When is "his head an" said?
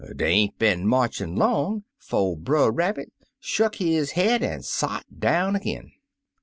3.75-4.63